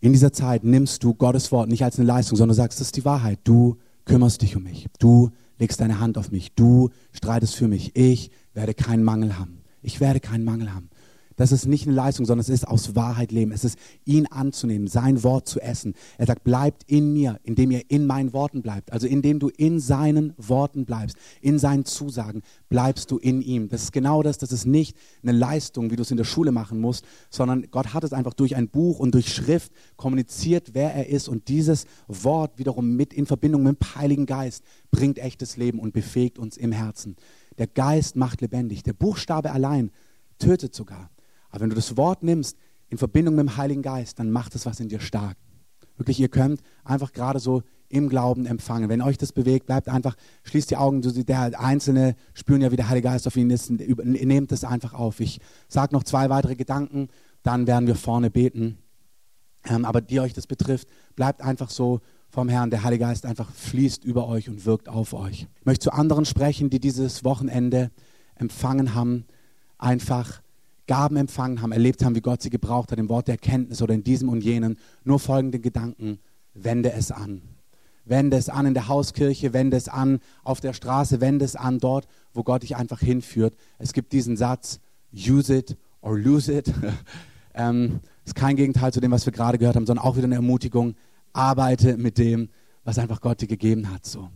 [0.00, 2.96] in dieser Zeit nimmst du Gottes Wort nicht als eine Leistung, sondern sagst, das ist
[2.96, 3.40] die Wahrheit.
[3.44, 3.76] Du
[4.08, 4.86] kümmerst dich um mich.
[4.98, 6.54] Du legst deine Hand auf mich.
[6.54, 7.94] Du streitest für mich.
[7.94, 9.62] Ich werde keinen Mangel haben.
[9.82, 10.90] Ich werde keinen Mangel haben.
[11.38, 13.52] Das ist nicht eine Leistung, sondern es ist aus Wahrheit leben.
[13.52, 15.94] Es ist ihn anzunehmen, sein Wort zu essen.
[16.18, 18.92] Er sagt, bleibt in mir, indem ihr in meinen Worten bleibt.
[18.92, 23.68] Also indem du in seinen Worten bleibst, in seinen Zusagen, bleibst du in ihm.
[23.68, 24.38] Das ist genau das.
[24.38, 27.94] Das ist nicht eine Leistung, wie du es in der Schule machen musst, sondern Gott
[27.94, 31.28] hat es einfach durch ein Buch und durch Schrift kommuniziert, wer er ist.
[31.28, 35.92] Und dieses Wort wiederum mit in Verbindung mit dem Heiligen Geist bringt echtes Leben und
[35.92, 37.14] befähigt uns im Herzen.
[37.58, 38.82] Der Geist macht lebendig.
[38.82, 39.92] Der Buchstabe allein
[40.40, 41.10] tötet sogar.
[41.50, 42.56] Aber wenn du das Wort nimmst
[42.88, 45.36] in Verbindung mit dem Heiligen Geist, dann macht es was in dir stark.
[45.96, 48.88] Wirklich, ihr könnt einfach gerade so im Glauben empfangen.
[48.88, 51.00] Wenn euch das bewegt, bleibt einfach, schließt die Augen.
[51.02, 53.70] Der Einzelne spüren ja, wie der Heilige Geist auf ihn ist.
[53.70, 55.20] Nehmt es einfach auf.
[55.20, 57.08] Ich sage noch zwei weitere Gedanken,
[57.42, 58.78] dann werden wir vorne beten.
[59.64, 62.70] Ähm, aber die euch das betrifft, bleibt einfach so vom Herrn.
[62.70, 65.48] Der Heilige Geist einfach fließt über euch und wirkt auf euch.
[65.58, 67.90] Ich möchte zu anderen sprechen, die dieses Wochenende
[68.34, 69.24] empfangen haben,
[69.78, 70.42] einfach
[70.88, 73.94] Gaben empfangen haben, erlebt haben, wie Gott sie gebraucht hat, im Wort der Erkenntnis oder
[73.94, 74.76] in diesem und jenen.
[75.04, 76.18] Nur folgende Gedanken,
[76.54, 77.42] wende es an.
[78.04, 81.78] Wende es an in der Hauskirche, wende es an auf der Straße, wende es an
[81.78, 83.54] dort, wo Gott dich einfach hinführt.
[83.78, 84.80] Es gibt diesen Satz,
[85.12, 86.72] use it or lose it.
[87.54, 90.36] ähm, ist kein Gegenteil zu dem, was wir gerade gehört haben, sondern auch wieder eine
[90.36, 90.94] Ermutigung.
[91.34, 92.48] Arbeite mit dem,
[92.82, 94.06] was einfach Gott dir gegeben hat.
[94.06, 94.30] So.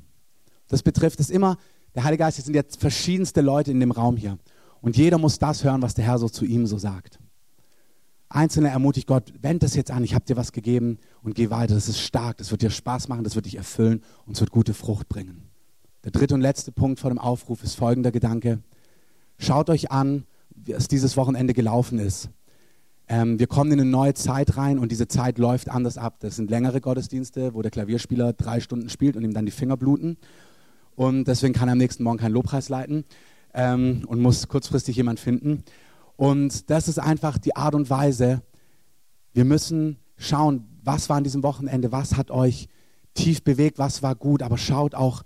[0.69, 1.57] Das betrifft es immer.
[1.95, 4.39] Der Heilige Geist, es sind jetzt verschiedenste Leute in dem Raum hier.
[4.83, 7.19] Und jeder muss das hören, was der Herr so zu ihm so sagt.
[8.29, 11.75] Einzelne ermutigt Gott, wend das jetzt an, ich habe dir was gegeben und geh weiter.
[11.75, 14.51] Das ist stark, das wird dir Spaß machen, das wird dich erfüllen und es wird
[14.51, 15.43] gute Frucht bringen.
[16.05, 18.61] Der dritte und letzte Punkt vor dem Aufruf ist folgender Gedanke.
[19.39, 22.31] Schaut euch an, wie es dieses Wochenende gelaufen ist.
[23.07, 26.17] Ähm, wir kommen in eine neue Zeit rein und diese Zeit läuft anders ab.
[26.21, 29.77] Das sind längere Gottesdienste, wo der Klavierspieler drei Stunden spielt und ihm dann die Finger
[29.77, 30.17] bluten.
[30.97, 33.05] Und deswegen kann er am nächsten Morgen keinen Lobpreis leiten
[33.55, 35.65] ähm, und muss kurzfristig jemand finden.
[36.17, 38.43] Und das ist einfach die Art und Weise.
[39.33, 42.69] Wir müssen schauen, was war an diesem Wochenende, was hat euch
[43.15, 45.23] tief bewegt, was war gut, aber schaut auch,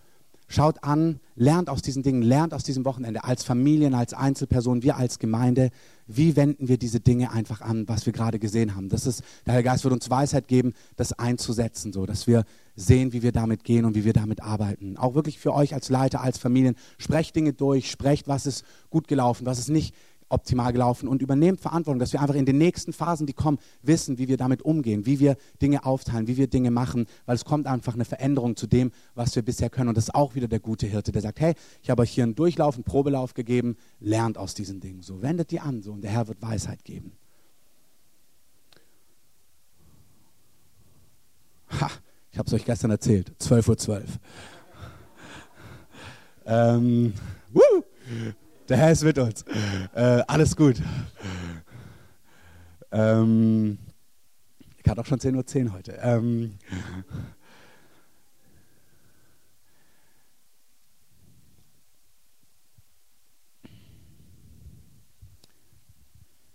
[0.48, 4.96] schaut an, lernt aus diesen Dingen, lernt aus diesem Wochenende als Familien, als Einzelpersonen, wir
[4.96, 5.70] als Gemeinde,
[6.06, 8.88] wie wenden wir diese Dinge einfach an, was wir gerade gesehen haben.
[8.88, 12.44] Das ist, der Heilige Geist wird uns Weisheit geben, das einzusetzen, so dass wir
[12.76, 14.96] sehen, wie wir damit gehen und wie wir damit arbeiten.
[14.96, 19.08] Auch wirklich für euch als Leiter, als Familien, sprecht Dinge durch, sprecht, was ist gut
[19.08, 19.94] gelaufen, was ist nicht
[20.28, 24.18] optimal gelaufen und übernehmt Verantwortung, dass wir einfach in den nächsten Phasen, die kommen, wissen,
[24.18, 27.66] wie wir damit umgehen, wie wir Dinge aufteilen, wie wir Dinge machen, weil es kommt
[27.66, 29.88] einfach eine Veränderung zu dem, was wir bisher können.
[29.88, 32.24] Und das ist auch wieder der gute Hirte, der sagt, hey, ich habe euch hier
[32.24, 35.02] einen Durchlauf, einen Probelauf gegeben, lernt aus diesen Dingen.
[35.02, 37.12] So, wendet die an, so, und der Herr wird Weisheit geben.
[41.80, 41.90] Ha,
[42.32, 43.78] ich habe es euch gestern erzählt, 12.12 Uhr.
[43.78, 44.18] 12.
[46.46, 47.12] ähm!
[48.68, 49.44] Der Herr ist mit uns.
[49.94, 50.82] Äh, alles gut.
[52.90, 53.78] Ähm,
[54.76, 55.92] ich hatte auch schon 10.10 Uhr 10 heute.
[56.02, 56.58] Ähm,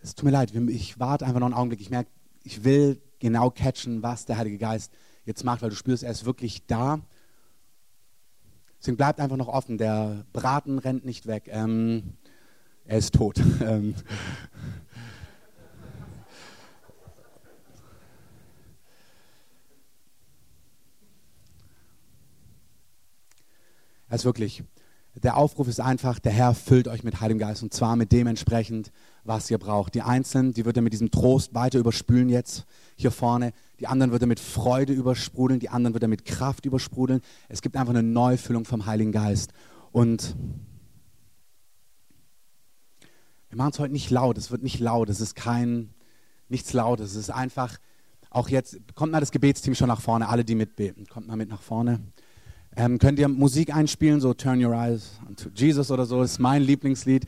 [0.02, 1.80] es tut mir leid, ich warte einfach noch einen Augenblick.
[1.80, 2.10] Ich merke,
[2.44, 4.92] ich will genau catchen, was der Heilige Geist
[5.24, 7.00] jetzt macht, weil du spürst, er ist wirklich da
[8.82, 9.78] Deswegen bleibt einfach noch offen.
[9.78, 11.44] Der Braten rennt nicht weg.
[11.50, 12.18] Ähm,
[12.86, 13.40] er ist tot.
[13.62, 13.94] Ähm.
[24.10, 24.64] Er ist wirklich
[25.16, 28.28] der Aufruf ist einfach, der Herr füllt euch mit Heiligem Geist und zwar mit dem
[28.28, 28.92] entsprechend,
[29.24, 29.94] was ihr braucht.
[29.94, 33.52] Die Einzelnen, die wird er mit diesem Trost weiter überspülen jetzt hier vorne.
[33.80, 37.22] Die anderen wird er mit Freude übersprudeln, die anderen wird er mit Kraft übersprudeln.
[37.50, 39.52] Es gibt einfach eine Neufüllung vom Heiligen Geist.
[39.92, 40.36] Und
[43.50, 45.90] wir machen es heute nicht laut, es wird nicht laut, es ist kein,
[46.48, 47.78] nichts Lautes, es ist einfach,
[48.30, 51.50] auch jetzt, kommt mal das Gebetsteam schon nach vorne, alle, die mitbeten, kommt mal mit
[51.50, 52.00] nach vorne.
[52.76, 56.40] Ähm, könnt ihr Musik einspielen, so Turn Your Eyes to Jesus oder so, das ist
[56.40, 57.26] mein Lieblingslied.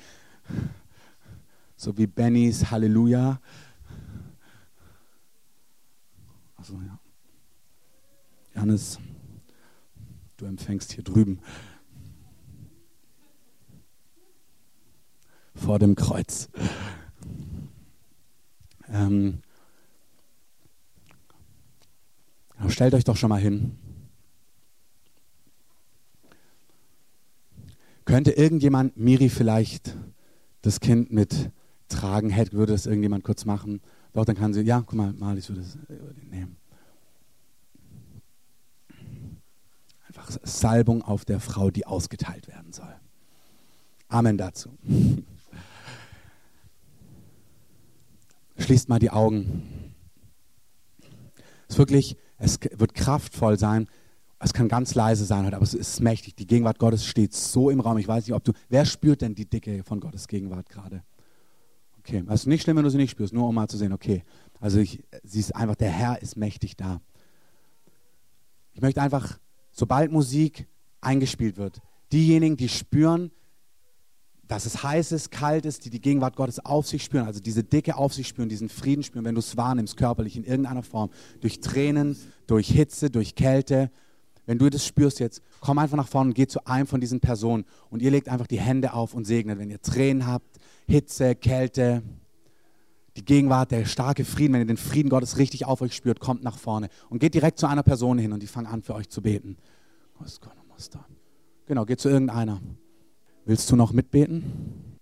[1.75, 3.41] So wie Bennys Halleluja.
[6.56, 6.97] Achso, ja.
[8.56, 8.99] Janis,
[10.38, 11.39] du empfängst hier drüben.
[15.56, 16.47] Vor dem Kreuz.
[18.88, 19.41] Ähm,
[22.69, 23.77] stellt euch doch schon mal hin.
[28.13, 29.97] Könnte irgendjemand, Miri vielleicht,
[30.62, 31.49] das Kind mit
[31.88, 33.82] tragen hätte, würde das irgendjemand kurz machen?
[34.12, 35.80] Doch, dann kann sie, ja, guck mal, Marlies würde es
[36.30, 36.56] nehmen.
[40.06, 42.95] Einfach Salbung auf der Frau, die ausgeteilt werden soll.
[44.10, 44.78] Amen dazu.
[48.60, 49.95] Schließt mal die Augen.
[51.67, 53.88] Es, wirklich, es wird kraftvoll sein,
[54.43, 56.36] es kann ganz leise sein heute, aber es ist mächtig.
[56.36, 57.97] Die Gegenwart Gottes steht so im Raum.
[57.97, 58.51] Ich weiß nicht, ob du.
[58.69, 61.03] Wer spürt denn die Dicke von Gottes Gegenwart gerade?
[61.99, 63.93] Okay, es ist nicht schlimm, wenn du sie nicht spürst, nur um mal zu sehen,
[63.93, 64.23] okay.
[64.60, 67.01] Also ich, sie ist einfach, der Herr ist mächtig da.
[68.73, 69.39] Ich möchte einfach,
[69.71, 70.67] sobald Musik
[70.99, 71.79] eingespielt wird,
[72.12, 73.32] diejenigen, die spüren,
[74.47, 77.63] dass es heiß ist, kalt ist, die die Gegenwart Gottes auf sich spüren, also diese
[77.63, 81.10] Dicke auf sich spüren, diesen Frieden spüren, wenn du es wahrnimmst, körperlich in irgendeiner Form,
[81.39, 83.89] durch Tränen, durch Hitze, durch Kälte,
[84.45, 87.19] wenn du das spürst jetzt, komm einfach nach vorne und geh zu einem von diesen
[87.19, 89.60] Personen und ihr legt einfach die Hände auf und segnet.
[89.60, 92.03] Wenn ihr Tränen habt, Hitze, Kälte,
[93.15, 96.43] die Gegenwart, der starke Frieden, wenn ihr den Frieden Gottes richtig auf euch spürt, kommt
[96.43, 99.10] nach vorne und geht direkt zu einer Person hin und die fangen an für euch
[99.10, 99.58] zu beten.
[101.65, 102.60] Genau, geht zu irgendeiner.
[103.45, 104.97] Willst du noch mitbeten?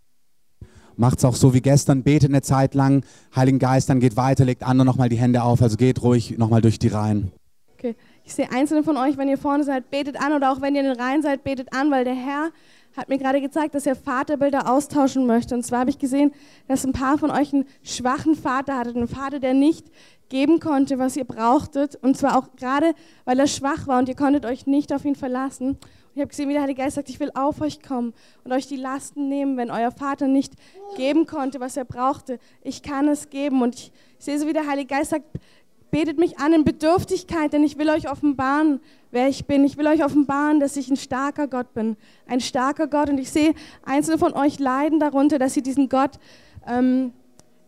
[0.97, 3.04] Macht es auch so wie gestern, betet eine Zeit lang,
[3.36, 6.62] Heiligen Geist, dann geht weiter, legt andere nochmal die Hände auf, also geht ruhig nochmal
[6.62, 7.32] durch die Reihen.
[7.73, 10.76] Okay, ich sehe einzelne von euch, wenn ihr vorne seid, betet an oder auch wenn
[10.76, 12.52] ihr in den Reihen seid, betet an, weil der Herr
[12.96, 15.56] hat mir gerade gezeigt, dass er Vaterbilder austauschen möchte.
[15.56, 16.34] Und zwar habe ich gesehen,
[16.68, 19.88] dass ein paar von euch einen schwachen Vater hattet, einen Vater, der nicht
[20.30, 21.96] geben konnte, was ihr brauchtet.
[22.02, 22.94] Und zwar auch gerade,
[23.26, 25.70] weil er schwach war und ihr konntet euch nicht auf ihn verlassen.
[25.70, 28.52] Und ich habe gesehen, wie der Heilige Geist sagt, ich will auf euch kommen und
[28.52, 30.54] euch die Lasten nehmen, wenn euer Vater nicht
[30.98, 32.40] geben konnte, was er brauchte.
[32.62, 33.62] Ich kann es geben.
[33.62, 35.26] Und ich sehe so, wie der Heilige Geist sagt,
[35.91, 38.80] betet mich an in Bedürftigkeit, denn ich will euch offenbaren,
[39.12, 39.63] wer ich bin.
[39.65, 41.97] Ich will euch offenbaren, dass ich ein starker Gott bin.
[42.25, 43.10] Ein starker Gott.
[43.10, 46.12] Und ich sehe, einzelne von euch leiden darunter, dass sie diesen Gott
[46.65, 47.12] ähm,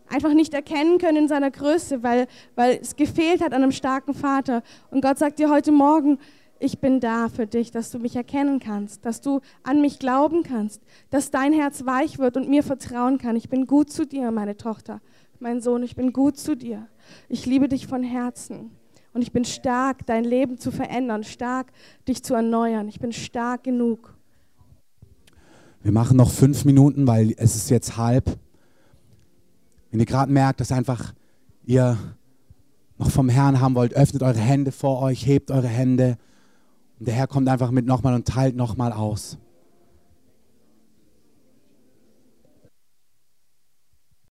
[0.08, 4.14] einfach nicht erkennen können in seiner Größe, weil, weil es gefehlt hat an einem starken
[4.14, 4.62] Vater.
[4.90, 6.18] Und Gott sagt dir heute Morgen,
[6.60, 10.42] ich bin da für dich, dass du mich erkennen kannst, dass du an mich glauben
[10.42, 13.36] kannst, dass dein Herz weich wird und mir vertrauen kann.
[13.36, 15.00] Ich bin gut zu dir, meine Tochter,
[15.40, 16.88] mein Sohn, ich bin gut zu dir.
[17.28, 18.70] Ich liebe dich von Herzen.
[19.12, 21.72] Und ich bin stark, dein Leben zu verändern, stark,
[22.08, 22.88] dich zu erneuern.
[22.88, 24.16] Ich bin stark genug.
[25.82, 28.38] Wir machen noch fünf Minuten, weil es ist jetzt halb.
[29.90, 31.14] Wenn ihr gerade merkt, dass einfach
[31.64, 31.96] ihr
[32.98, 36.16] noch vom Herrn haben wollt, öffnet eure Hände vor euch, hebt eure Hände.
[36.98, 39.38] Und der Herr kommt einfach mit nochmal und teilt nochmal aus.